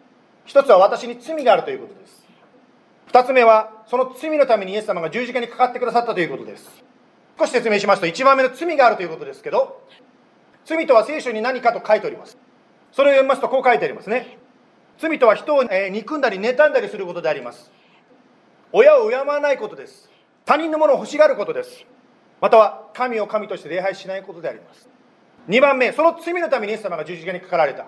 [0.47, 2.25] 1つは私に罪があるということです。
[3.11, 6.83] 2つ目はその罪のためにイエス様が十字架にかかってくださったということです。
[7.39, 9.81] 少し説明しますと1番目の罪があるということですけど
[10.63, 12.37] 罪とは聖書に何かと書いております。
[12.91, 14.37] それを読みますとこう書いてありますね。
[14.97, 17.71] 罪とは人を、憎んだり妬んだりすることであります。
[18.71, 20.09] 親を敬わないことです。
[20.45, 21.85] 他人のものを欲しがることです。
[22.39, 24.89] または神を神として礼拝しないことであります。
[25.47, 27.85] 2番目その罪のためにイエス様が十字架にかかられた。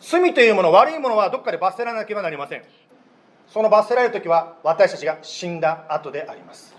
[0.00, 2.62] 罪というもの悪いものはどっかで罰せられなければなりません。
[3.48, 6.74] その罰せられる時は私たちが死んだ後であります。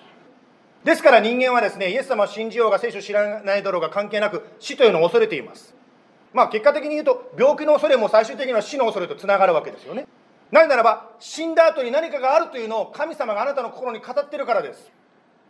[0.83, 5.75] ですから人間はですねイエス様を信じようが聖書を知らないだろうが関係なく死というのを恐れています。
[6.33, 10.07] まあ結果的に言うと病気の恐れも最終的には死の恐れとつながるわけですよね。
[10.51, 14.91] なぜならば死んだ後に何かがあるというのを神様があなたの心に語ってるからです。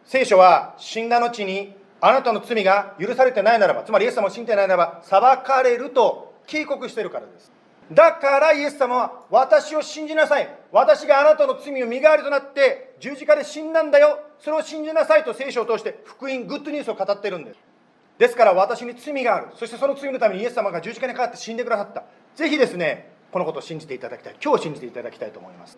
[0.06, 7.52] 聖書は死んだ後にあなたの罪が許されてないならばつまりイエス様を信じてないならば裁かれると警告しているからです。
[7.92, 10.50] だからイエス様は私を信じなさい。
[10.72, 14.20] 私があなたの罪を身代わりとなって十字架で死んだんだよ。
[14.40, 17.60] それを信じなさいと聖書を通して福音グッドニュースを語ってるんです。
[18.18, 19.48] ですから私に罪がある。
[19.56, 22.06] そしてその罪のためにイエス様が十字架にかかって死んでくださった。
[22.36, 24.36] ぜひですねこのことを信じていただきたい。
[24.42, 25.78] 今日信じていただきたいと思います。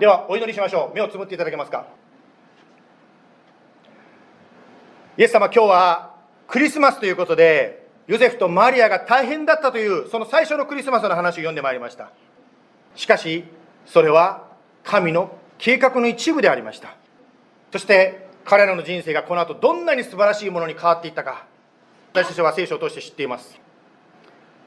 [0.00, 0.94] ではお祈りしましょう。
[0.94, 1.86] 目をつぶっていただけますか？
[5.18, 6.14] イエス様今日は
[6.48, 12.10] クリスマスということでヨゼフとマリアが大変だったというその最初のクリスマスの話を読んでまいりました。
[12.96, 13.44] しかし
[13.84, 14.48] それは
[14.84, 16.96] 神の計画の一部でありました。
[17.72, 21.46] そして彼らの人生がこの後どんなに素晴らしいものに変わっていったか
[22.12, 23.60] 私たちは聖書を通して知っています。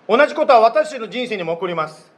[0.08, 2.12] 同じことは私たちの人生にも起こります。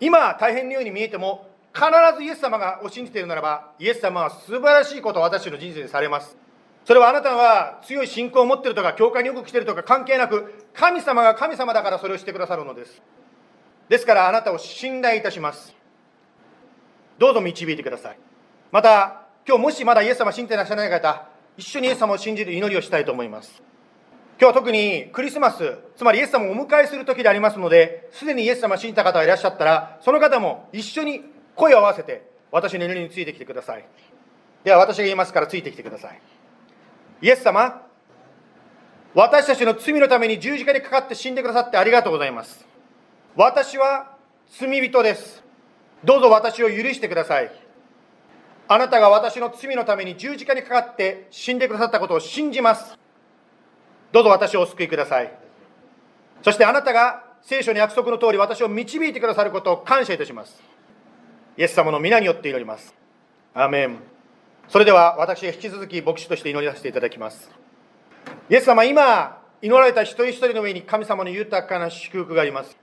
[0.00, 6.47] 今大変なように見えても必ずイエス様がを信じているならばイエス様は素晴らしいことを私たちの人生でされます。
[6.88, 13.02] それはあなたは強い信仰を持っているとか教会によく来ているとか関係なく神様が神様だからそれをしてくださるのです。
[13.90, 15.76] ですからあなたを信頼いたします。
[17.18, 18.18] どうぞ導いてください。
[18.72, 23.62] また今日もしまだイエス様信じてらっしゃらない方一緒にイエス様を信じる祈りをしたいと思います。
[24.40, 31.20] 今日は特にクリスマスつまりイエス様をお迎えする時でありますのですでにイエス様を信じた方がいらっしゃったらその方も一緒に
[31.54, 33.84] 声を合わせて私の祈りについてきてください。
[34.64, 36.37] では私が言いますからついてきてください。
[37.20, 37.82] イエス様、
[39.14, 42.66] 私たちの罪のために十字架にかかって死んでくださってありがとうございます。
[43.34, 44.16] 私は
[44.48, 45.42] 罪人です。
[46.04, 47.50] どうぞ私を許してください。
[48.68, 52.96] あなたが私の罪のために十字架にかかって死んでくださったことを信じます。
[54.12, 55.32] どうぞ私をお救いください。
[56.42, 60.62] そしてあなたが聖書の約束の通り私を導いてくださることを感謝いたします。
[61.56, 62.94] イエス様の皆によって祈ります。
[63.54, 64.17] アメン。
[64.68, 67.50] それでは私が引き続き牧師として祈りさせていただきます。
[68.50, 72.76] イエス様今祈られた一人一人の上に神様の豊かな祝福があります。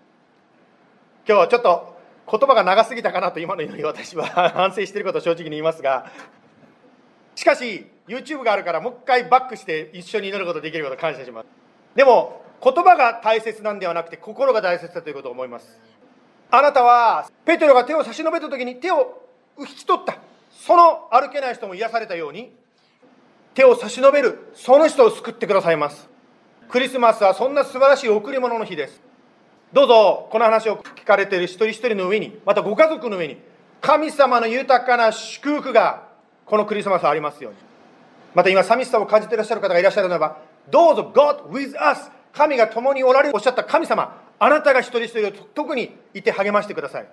[1.28, 1.96] 今日はちょっと
[2.30, 6.12] 言葉が長すぎたかなと今の祈り私は 反省していることを正直に言いますが
[7.36, 11.46] しかし YouTube があるからもう一回バックして一緒に祈ることができることを感謝します。
[11.94, 15.80] でも言葉が大切なんではなくて心が大切だということを思います。
[16.50, 19.22] あなたはペテロが手を差し伸べた時に手を
[19.60, 20.18] 引き取った。
[20.62, 22.52] その歩けない人も癒されたように
[23.54, 26.10] 手を差し伸べるその人を救ってくださいます。
[26.70, 29.02] クリスマスはそんな素晴らしい贈り物の日です。
[29.72, 33.38] どうぞこの話を聞かれている一人一人の上にまたご家族の上に
[33.82, 36.08] 神様の豊かな祝福が
[36.46, 37.60] このクリスマスはありますように。
[38.34, 40.38] また今寂しさを感じていらっしゃる方がいらっしゃるならば
[40.70, 47.08] どうぞ God with us 神が共におられるおっしゃった神様あなたが一人一人を特にいて励ましてください。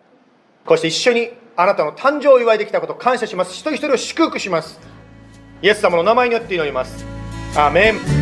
[0.65, 3.53] こうして一緒にあなたの誕生を祝いできたことを感謝します。
[3.53, 4.81] 一人一人を祝福します。
[5.61, 7.05] イエス様の名前によって祈ります。
[7.57, 8.22] アーメン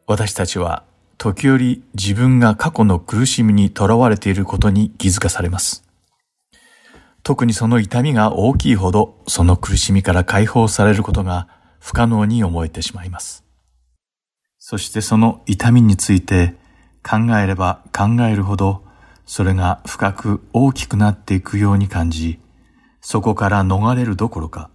[0.06, 0.86] 私たちは
[1.18, 5.84] 時折自分が過去の苦しみにとらわれていることに気づかされます。
[7.24, 11.50] 特にその痛みが大きいほどその苦しみから解放されることが
[11.82, 13.47] 不可能に思えてしまいます。
[14.70, 16.54] そしてその痛みについて
[17.02, 18.84] 考えれば考えるほど
[19.26, 22.38] それが深く大きくなっていくように感じ、
[23.00, 24.70] そこから逃れるどころか、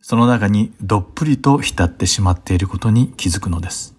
[0.00, 3.94] その中にどっぷりと浸ってしまっていることに気づくのです。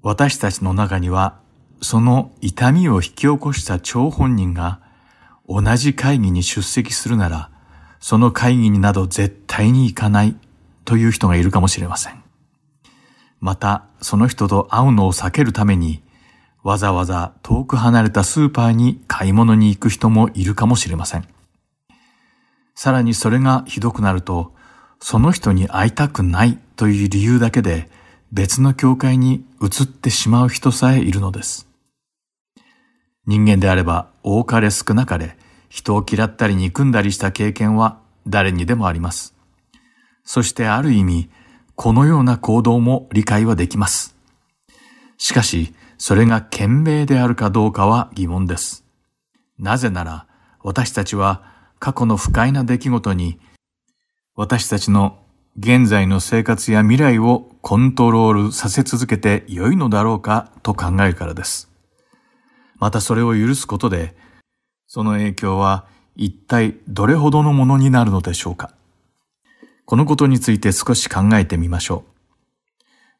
[0.00, 1.38] 私たちの中には、
[1.82, 4.80] その痛みを引き起こした張本人が
[5.46, 7.50] 同じ会議に出席するなら、
[8.00, 10.36] その会議になど絶対に行かない
[10.86, 12.25] という人がいるかもしれません。
[13.40, 16.02] また、その人と会うのを避けるために、
[16.62, 21.28] わざわざ遠く離れたスーパーに買い物に行く人もいるかもしれません。
[22.74, 24.52] さらにそれがひどくなると、
[25.00, 27.88] その人に会いたくないという理由だけで
[28.32, 31.68] 別の教会に移ってしまう人さえいるのです。
[33.26, 35.36] 人間であれば多かれ少なかれ
[35.68, 39.34] 人を嫌ったり憎んだりした経験は誰にでもあります。
[40.24, 41.30] そしてある意味
[41.76, 44.16] このような行動も理解はできます。
[45.18, 48.84] しかし、それが賢明であるかどうかは疑問です。
[49.58, 50.26] なぜなら、
[50.62, 51.44] 私たちは
[51.78, 53.38] 過去の不快な出来事に、
[54.34, 55.18] 私たちの
[55.58, 61.70] 現在の生活や未来をコントロールさせ続けて良いのだろうかと考えるからです。
[62.78, 64.16] またそれを許すことで、
[64.86, 68.75] その影響は一体どれほどのものになるのでしょうか。
[69.86, 72.04] このことについて少し考えてみましょ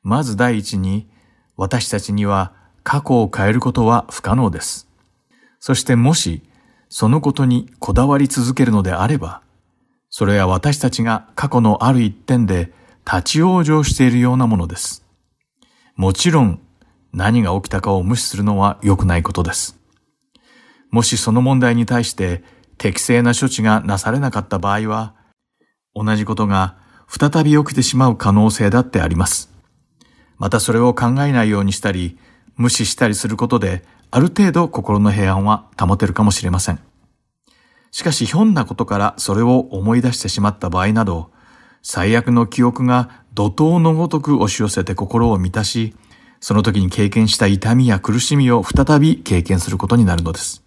[0.03, 0.09] う。
[0.09, 1.09] まず第一に、
[1.57, 2.53] 私たちには
[2.83, 4.89] 過去を変えることは不可能です。
[5.61, 6.43] そしてもし、
[6.89, 9.43] そのことにこだわり続けるのであれば、
[10.11, 12.73] それは私たちが過去のある一点で
[13.05, 15.05] 立ち往生しているようなものです。
[15.95, 16.61] もちろん、
[17.12, 19.79] 何が起きたかを無視するのは良くないことです。
[20.91, 22.43] もしその問題に対して
[22.79, 25.16] 適正な処置がなされなかった場合は、
[25.97, 26.76] 同じことが
[27.09, 29.51] 再び起きてしまう可能性だってあります。
[30.36, 32.18] またそれを考えないようにしたり、
[32.57, 36.80] 無視したりすることで、ある程度心の平安は保てるかもしれません。
[37.90, 41.30] しかしひょんなことからそれを思い出してしまった場合など、
[41.82, 45.94] 最悪の記憶が怒涛のごとく押し寄せて心を満たし、
[46.40, 50.62] その時に経験した痛みや苦しみを再び経験することになるのです。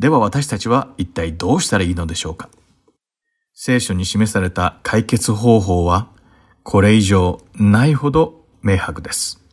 [0.00, 2.48] では私たちは一体どうしたらいいのでしょうか？
[3.60, 6.10] 聖書に示された解決方法は、
[6.62, 9.44] これ以上ないほど明白です。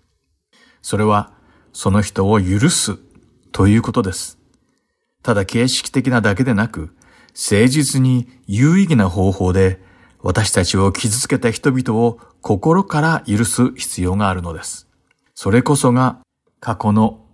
[0.83, 1.31] それは、
[1.73, 2.99] その人を許す
[3.51, 4.37] ということです。
[5.23, 6.95] ただ形式的なだけでなく、
[7.29, 9.81] 誠実に有意義な方法で
[10.21, 14.87] 私たちを傷つけた人々を心から許す必要があるのです。
[15.33, 16.19] それこそが
[16.59, 17.25] 過去の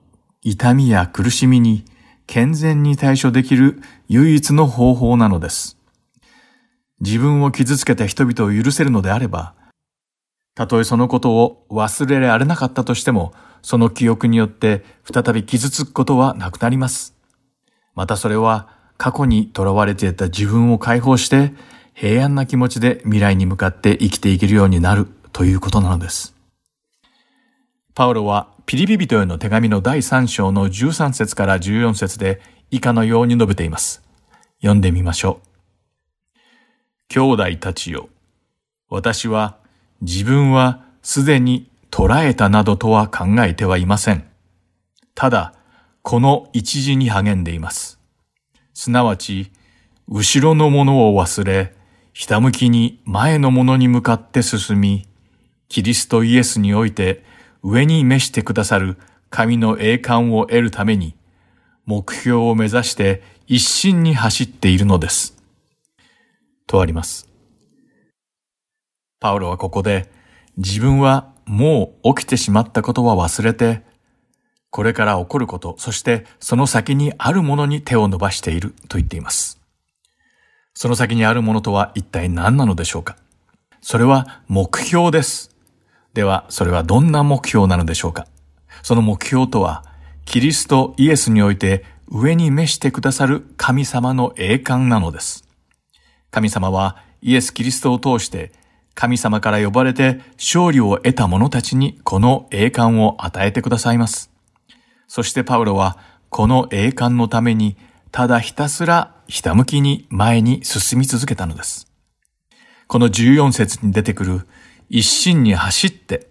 [0.42, 1.84] 痛みや苦しみに
[2.28, 5.81] 健全に対処できる唯一の方法なのです。
[7.02, 9.54] 自分を傷つけた人々を許せるのであれば、
[10.56, 17.16] たとえそのことを忘れられなかったとしても、その記憶によって再び傷つくことはなくなります。
[17.96, 21.54] またそれは過去に囚われていた自分を解放して
[21.94, 26.36] 平安な気持ちで未来に向かって生きていけるようになるということなのです。
[27.94, 34.02] パウロはピリピ人への手紙の第3章の13節から14節で以下のように述べています。
[34.62, 35.51] 読んでみましょう。
[37.12, 38.08] 兄弟たちよ。
[38.90, 39.58] 私は
[40.00, 44.24] 自分はすでに捕らえたなどとは考えてはいません。
[45.14, 45.54] ただ、
[46.04, 48.00] この一時に励んでいます。
[48.74, 49.52] すなわち、
[50.08, 51.76] 後ろのものを忘れ、
[52.14, 55.06] ひたむきに前のものに向かって進み、
[55.68, 57.26] キリストイエスにおいて
[57.62, 58.98] 上に召してくださる
[59.30, 61.18] 神の栄冠を得るために、
[61.86, 65.41] 目標を目指して一心に走っているのです。
[66.72, 67.28] とあります。
[69.20, 70.10] パウロはここで、
[70.58, 73.84] 自分はもう起きてしまったことは忘れて、
[74.70, 79.60] これから起こること、そしてその先にあるものに手を伸ばしていると言っています。
[80.74, 83.18] その先にあるものとは一体何なのでしょうか？
[83.82, 85.54] それは目標です。
[86.14, 88.28] では、それはどんな目標なのでしょうか？
[88.82, 89.84] その目標とは、
[90.24, 95.51] キリストイエスにおいて上に召してくださる神様の栄冠なのです。
[96.32, 98.52] 神様はイエス・キリストを通して
[98.96, 104.32] 神様から呼ばれて勝利を得た者たちにこの栄冠を与えてくださいます。
[105.08, 105.98] そしてパウロは
[106.30, 107.78] この栄冠のために
[108.12, 111.92] ただひたすらひたむきに前に進み続けたのです。
[112.88, 114.48] この14節に出てくる
[114.90, 116.28] 一心に走って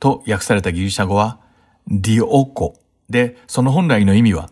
[0.00, 1.38] と訳されたギリシャ語は
[1.86, 2.76] ディオコ
[3.08, 4.50] で、その本来の意味は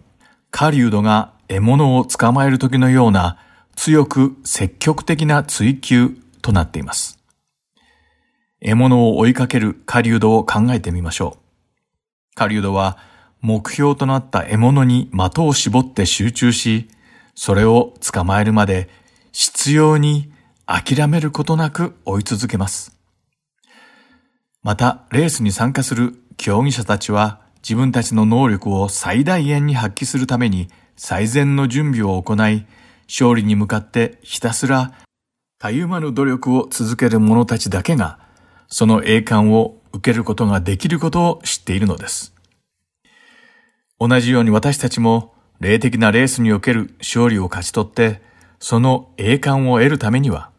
[0.51, 3.39] 狩人が獲物を捕まえる時のような
[3.79, 7.21] 強く積極的な追求となっています。
[8.61, 12.35] 獲物を追いかける狩人を考えてみましょう。
[12.35, 12.99] 狩人は
[13.41, 16.89] 目標となった獲物に的を絞って集中し、
[17.37, 18.89] それを捕まえるまで
[19.31, 20.33] 必要に
[20.67, 22.99] 諦めることなく追い続けます。
[24.65, 32.67] また、レースに参加する競技者たちは自分たちの能力を最大限に発揮するために最善の準備を行い、
[33.09, 34.93] 勝利に向かってひたすら
[35.59, 38.21] たゆまぬ努力を続ける者たちだけが、
[38.69, 42.33] その栄冠を受けることができることを知っているのです。
[43.99, 48.23] 同じように私たちも霊的なレースにおける勝利を勝ち取って、
[48.61, 50.51] その栄冠を得るためには、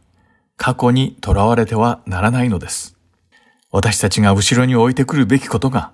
[0.58, 2.98] 過去に囚われてはならないのです。
[3.72, 5.94] 私たちが後ろに置いてくるべきことが、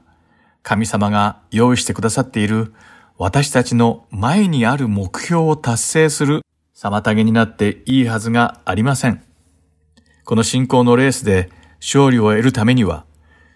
[0.64, 2.74] 神様が用意してくださっている
[3.18, 6.42] 私たちの前にある目標を達成する
[6.76, 9.24] 妨げになっていいはずがありません。
[10.26, 11.50] この信仰のレースで
[11.80, 13.06] 勝利を得るためには、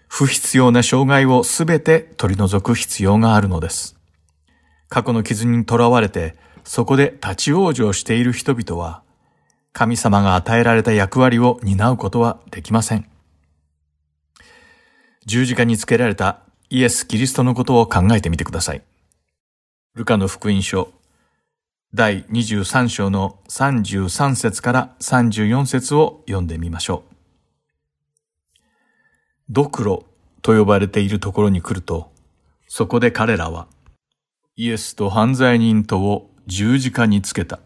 [0.08, 3.96] 不必要な障害をすべて取り除く必要があるのです。
[4.88, 9.02] 過去の傷にとらわれて、そこで立ち往生している人々は、
[9.74, 13.06] 神様が与えられた役割を担うことはできません。
[15.26, 16.40] 十字架につけられた
[16.70, 18.82] イエス・キリストのことを考えてみてください。
[19.96, 20.92] ルカの福音書、
[21.92, 27.14] 第23章の33節から34節を読んでみましょう。
[29.48, 30.04] ドクロ
[30.42, 32.12] と呼ばれているところに来ると、
[32.68, 33.66] そこで彼らは、
[34.54, 37.58] イエスと犯罪人とを十字架につけた。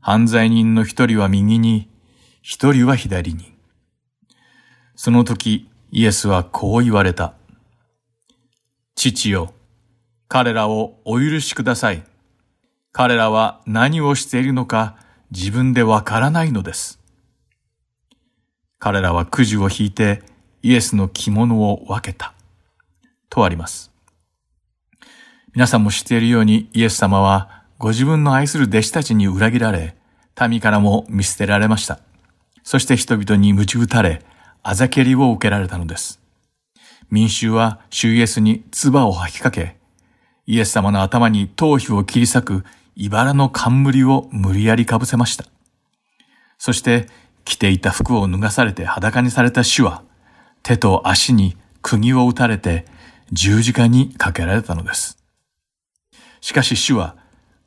[0.00, 1.90] 犯罪人の一人は右に、
[2.40, 3.52] 一人は左に。
[4.96, 7.34] その時、イエスはこう言われた。
[8.94, 9.52] 父よ、
[10.32, 12.02] 彼らをお許しください。
[12.90, 14.96] 彼らは何をしているのか
[15.30, 16.98] 自分でわからないのです。
[18.78, 20.22] 彼らはくじを引いて
[20.62, 22.32] イエスの着物を分けた。
[23.28, 23.92] とあります。
[25.52, 29.96] 皆さんも知っているようにイエス様はご自分の愛する弟子たちに裏切られ、
[30.48, 32.00] 民からも見捨てられました。
[32.62, 34.22] そして人々に鞭打たれ、
[34.62, 36.22] あざけりを受けられたのです。
[37.10, 39.81] 民衆は主イエスに唾を吐きかけ、
[40.46, 42.64] イエス様の頭に頭皮を切り裂く
[42.96, 45.44] 茨の冠を無理やりかぶせました。
[46.58, 47.08] そして
[47.44, 50.02] 着ていた服を脱がされて裸にされた主は、
[50.62, 52.86] 手と足に釘を打たれて
[53.32, 55.18] 十字架にかけられたのです。
[56.40, 57.16] しかし主は、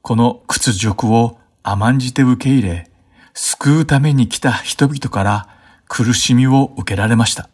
[0.02, 2.92] この屈辱を甘んじて受け入れ、
[3.34, 5.50] 救うために来た人々から
[5.88, 7.50] 苦しみを受けられました。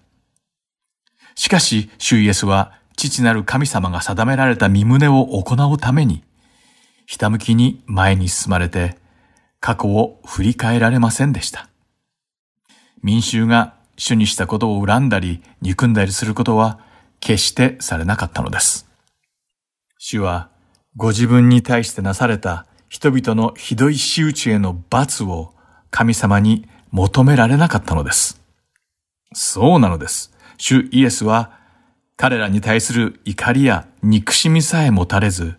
[1.36, 6.23] しかし、主イエスは、父なる神様が定められた身旨を行うために、
[7.05, 8.97] ひたむきに前に進まれて、
[9.59, 11.69] 過去を振り返られませんでした。
[13.03, 16.79] 民衆が主にしたことを恨んだり、憎んだりすることは、
[17.19, 18.87] 決してされなかったのです。
[19.97, 20.49] 主は、
[20.97, 25.53] ご自分に対してなされた人々のひどい仕打ちへの罰を
[25.91, 28.41] 神様に求められなかったのです。
[29.33, 30.33] そうなのです。
[30.57, 31.61] 主イエスは
[32.22, 35.55] 彼らに対する怒りや憎しみさえ持たれず、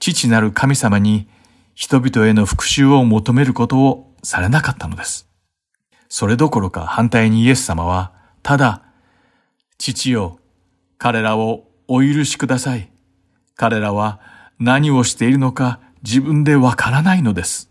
[0.00, 1.28] 父なる神様に
[1.76, 5.28] 人々への復讐を求めることをされなかったのです。
[6.08, 8.10] それどころか反対にイエス様は
[8.42, 8.82] ただ、
[9.78, 10.40] 父よ、
[10.98, 12.90] 彼らをお許しください。
[13.54, 14.18] 彼らは
[14.58, 17.70] 何をしているのか自分でわからないのです。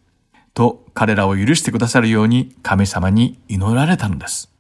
[0.54, 4.54] と彼らを許してくださるように神様に祈られたのです。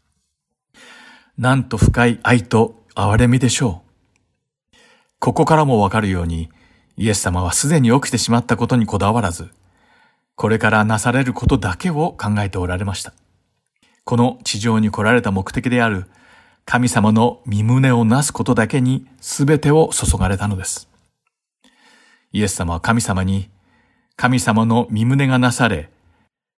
[1.38, 3.82] なんと深い愛と憐れみでしょ
[4.74, 4.78] う。
[5.20, 6.50] ここからもわかるように、
[6.98, 9.50] イエス様はすでに起きてしまったことにこだわらず、
[10.36, 13.14] これからなされることだけを考えておられました。
[14.04, 16.08] この地上に来られた目的である
[16.66, 20.90] 神様の身胸をなすことだけに全てを注がれたのです。
[22.32, 23.50] イエス様は神様に、
[24.16, 25.90] 神様の身胸がなされ、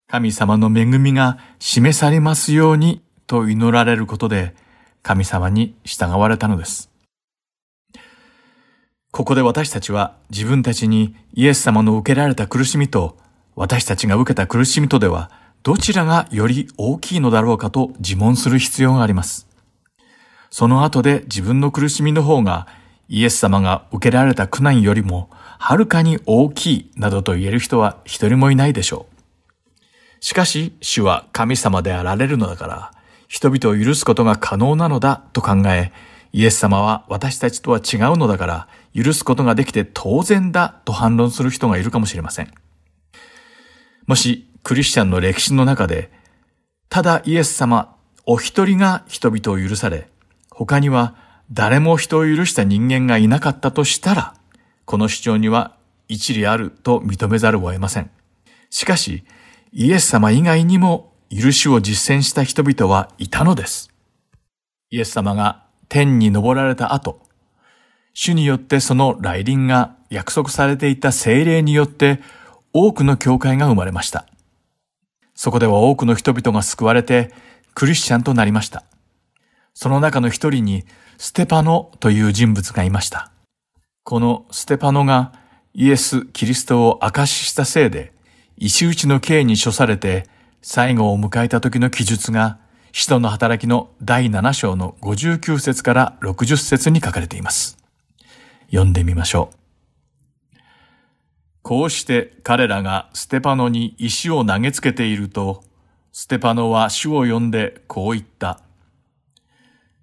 [0.08, 4.54] 神様の恵みが示されますようにと祈られることで、
[5.03, 6.90] 神様に従われたのです。
[9.11, 13.18] ここで私たちは自分たちにイエス様の受けられた苦しみと
[13.55, 15.30] 私たちが受けた苦しみとでは
[15.62, 19.46] どちらがより大きいのだろうかと自問する必要があります。
[20.50, 22.66] その後で自分の苦しみの方が
[23.09, 25.28] イエス様が受けられた苦難よりも
[25.59, 30.24] はるかに大きいなどと言える人は一人もいないでしょう。
[30.24, 32.92] しかし主は神様であられるのだから
[33.32, 35.90] 人々を許すことが可能なのだと考え
[36.32, 42.52] イエス様は私たちとは違うのだから許すことができて当然だと反論する人がいるかもしれません。
[44.06, 46.12] もしクリスチャンの歴史の中で、
[46.90, 50.08] ただイエス様お一人が人々を許され、
[50.50, 51.16] 他には
[51.50, 54.34] 誰も人を許した人間がいなかったとしたら、
[54.84, 55.74] この主張には
[56.06, 58.10] 一理あると認めざるを得ません。
[58.68, 59.24] しかし、
[59.72, 63.90] イエス様以外にも許しを実践した人々はいたのです。
[64.90, 67.22] イエス様が天に昇られた後、
[68.12, 72.20] 主によってその来臨が約束されていた精霊によって
[72.74, 74.26] 多くの教会が生まれました。
[75.34, 77.32] そこでは多くの人々が救われて
[77.74, 78.84] クリスチャンとなりました。
[79.72, 80.84] その中の一人に
[81.16, 83.32] ステパノという人物がいました。
[84.04, 85.32] このステパノが
[85.72, 88.12] イエス・キリストを証ししたせいで
[88.58, 90.26] 石打ちの刑に処されて
[90.62, 92.58] 最後を迎えた時の記述が
[92.92, 97.78] 使徒の働きの第7章の59節から60節に書かれています。
[98.66, 99.56] 読んでみましょう。
[101.62, 105.64] こうして彼らがステパノに石を投げつけていると、
[106.12, 108.60] ステパノは主を呼んでこう言った。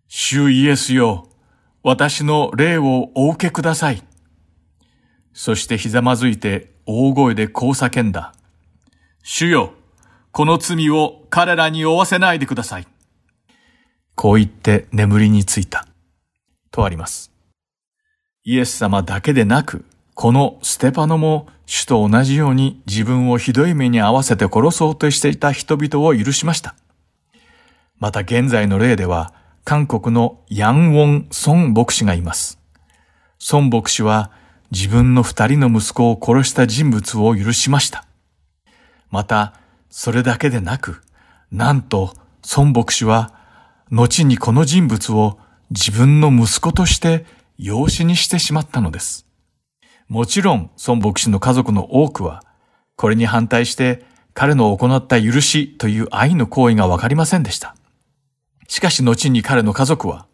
[0.07, 1.30] 主イエスよ、
[1.84, 4.03] 私の霊をお受けください。
[5.34, 8.34] そしてひざまずいて大声でこう叫んだ。
[9.24, 9.74] 主よ、
[10.32, 12.88] この罪を彼らに負わせないでください。
[14.15, 15.88] こう言って眠りについた。
[16.71, 17.32] とあります。
[18.43, 26.75] イエス様だけでなく、このステパノも主と同じように自分をひどい目に合わせて殺そうとしていた人々を許しました。
[27.97, 29.34] また現在の例では、
[29.65, 32.59] 韓国のヤンウォン・ソン牧師がいます。
[33.38, 34.32] ソン牧師は
[34.71, 38.05] 自分の二人の息子を殺した人物を許しました。
[39.11, 39.59] また、
[39.90, 41.02] それだけでなく、
[41.52, 42.14] なんと、
[42.56, 43.34] 孫牧師は、
[43.92, 45.40] 後にこの人物を
[45.72, 47.26] 自分の息子として
[47.58, 49.26] 養子にしてしまったのです。
[50.08, 52.44] もちろん、孫牧師の家族の多くは、
[52.96, 57.76] これに反対して彼の行った許しという愛の行為がわかりませんでした。
[58.68, 60.28] しかし後に彼の家族は、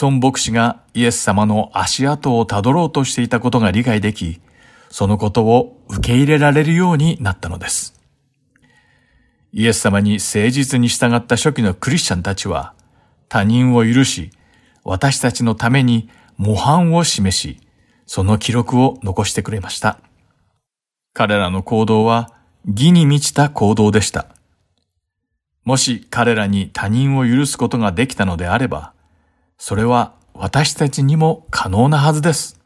[0.00, 4.40] 孫牧師がイエス様の足跡をたどろうとしていたことが理解でき、
[4.90, 7.95] そのことを受け入れられるようになったのです。
[9.58, 12.74] イエス様に誠実に従った初期のクリスチャンたちは、
[13.30, 14.30] 他人を許し、
[14.84, 17.58] 私たちのために模範を示し、
[18.04, 19.98] その記録を残してくれました。
[21.14, 22.34] 彼らの行動は
[22.66, 24.26] 義に満ちた行動でした。
[25.64, 28.92] もし彼らに他人を許すことができたのであれば、
[29.56, 32.60] それは私たちにも可能なはずです。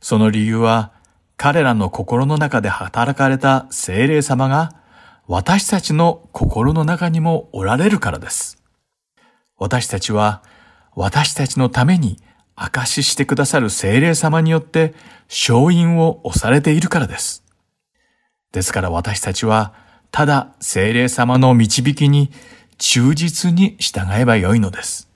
[0.00, 0.90] その理由は、
[1.36, 4.79] 彼らの心の中で働かれた精霊様が
[5.32, 8.60] 私たちの心の中にもおられるからです。
[9.58, 10.42] 私たちは
[10.96, 12.18] 私たちのために
[12.56, 14.92] 証ししてくださる精霊様によって
[15.28, 17.44] 勝因を押されているからです。
[18.50, 19.72] ですから私たちは
[20.10, 22.32] ただ精霊様の導きに
[22.78, 25.08] 忠実に従えばよいのです。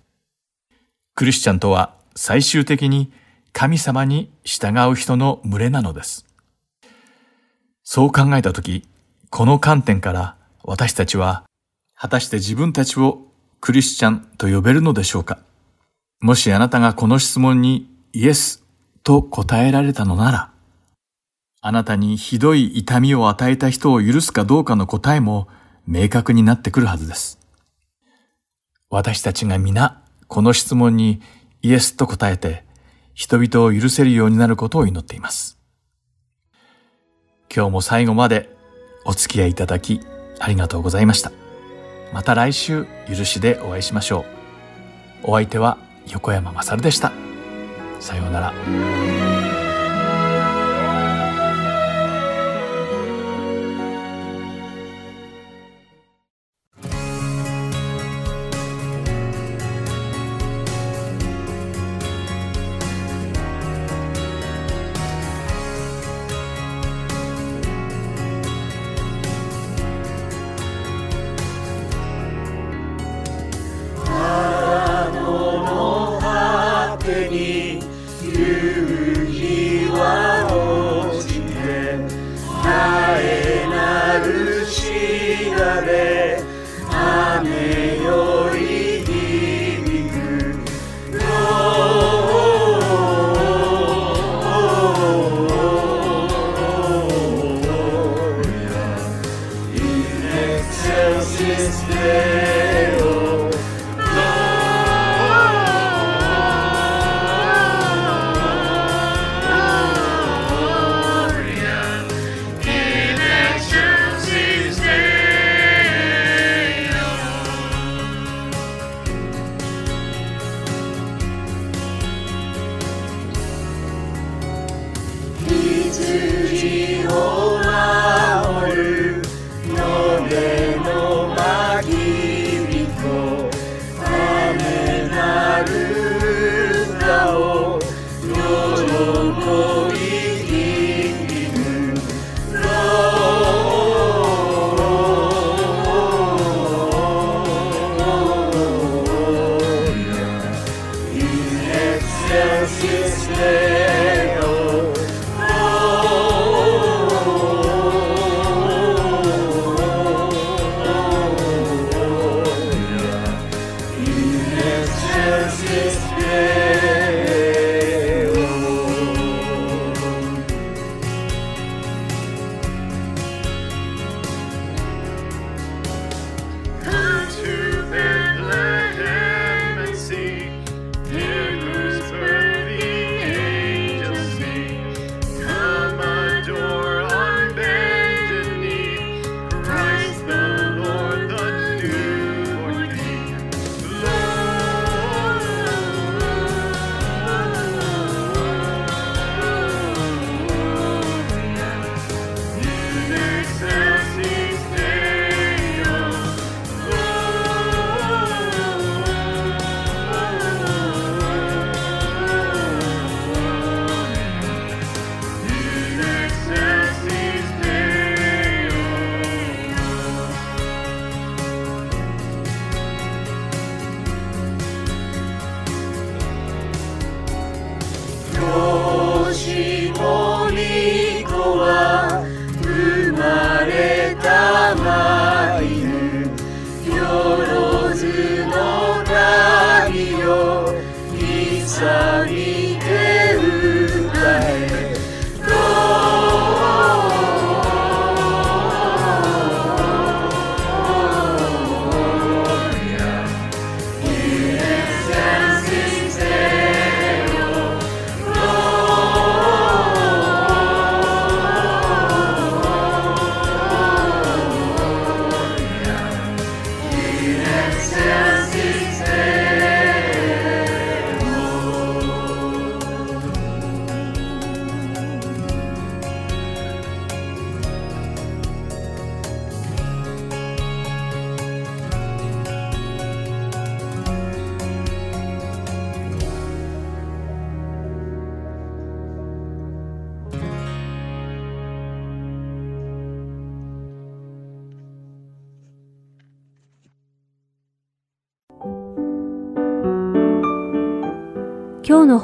[1.16, 3.12] クリスチャンとは最終的に
[3.52, 6.24] 神様に従う人の群れなのです。
[7.82, 8.86] そう考えたとき、
[9.36, 11.42] この観点から私たちは
[11.96, 13.26] 果たして自分たちを
[13.60, 15.40] クリスチャンと呼べるのでしょうか？
[16.20, 18.62] もしあなたがこの質問にイエス
[19.02, 20.52] と答えられたのなら、
[21.60, 25.48] あなたにひどい痛みを与えた人を許すかどうかの答えも
[25.84, 27.40] 明確になってくるはずです。
[28.88, 31.20] 私たちが皆この質問に
[31.60, 32.62] イエスと答えて
[33.14, 35.58] 人々を許せるようになることを祈っています。
[37.52, 38.53] 今日も最後まで
[39.04, 40.00] お付き合いいただき
[40.38, 41.32] ありがとうございました。
[42.12, 44.24] また来週ゆるしでお会いしましょ
[45.24, 45.30] う。
[45.30, 47.12] お相手は横山まさるでした。
[48.00, 49.33] さようなら。